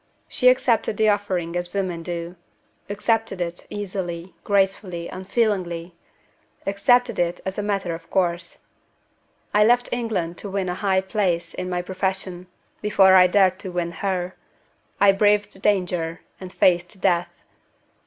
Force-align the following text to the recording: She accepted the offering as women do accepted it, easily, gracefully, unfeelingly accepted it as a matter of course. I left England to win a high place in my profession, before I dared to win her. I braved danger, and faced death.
She 0.27 0.49
accepted 0.49 0.97
the 0.97 1.09
offering 1.09 1.55
as 1.55 1.75
women 1.75 2.01
do 2.01 2.35
accepted 2.89 3.39
it, 3.39 3.67
easily, 3.69 4.33
gracefully, 4.43 5.07
unfeelingly 5.07 5.93
accepted 6.65 7.19
it 7.19 7.39
as 7.45 7.59
a 7.59 7.61
matter 7.61 7.93
of 7.93 8.09
course. 8.09 8.61
I 9.53 9.63
left 9.63 9.89
England 9.93 10.39
to 10.39 10.49
win 10.49 10.69
a 10.69 10.73
high 10.73 11.01
place 11.01 11.53
in 11.53 11.69
my 11.69 11.83
profession, 11.83 12.47
before 12.81 13.13
I 13.13 13.27
dared 13.27 13.59
to 13.59 13.71
win 13.71 13.91
her. 13.91 14.33
I 14.99 15.11
braved 15.11 15.61
danger, 15.61 16.21
and 16.39 16.51
faced 16.51 16.99
death. 16.99 17.29